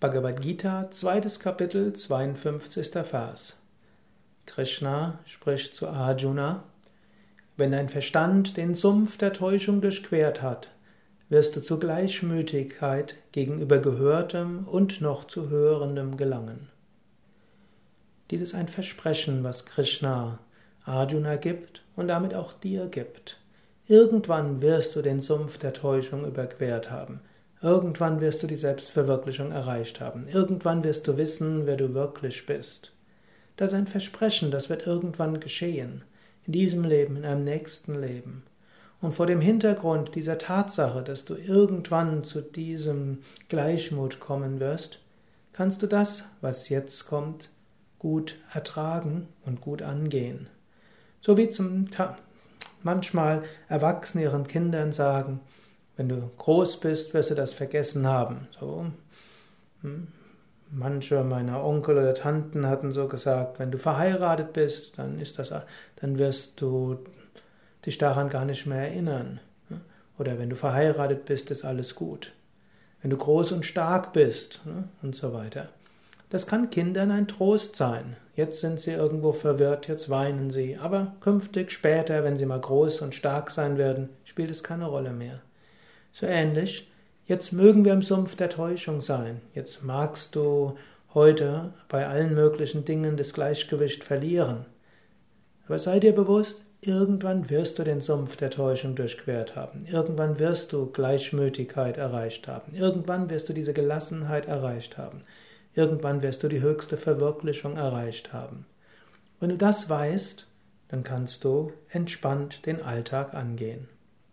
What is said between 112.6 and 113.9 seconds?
den Alltag angehen.